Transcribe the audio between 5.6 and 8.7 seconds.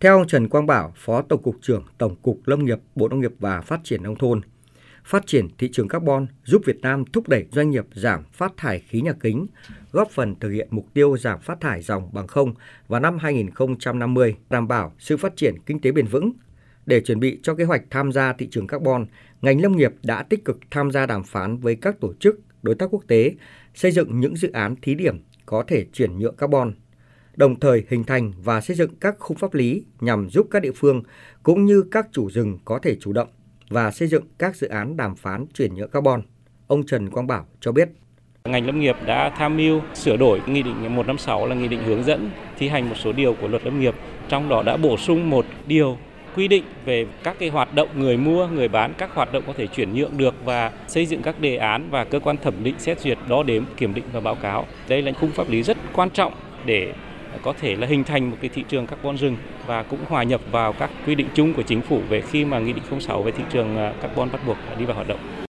trường carbon giúp Việt Nam thúc đẩy doanh nghiệp giảm phát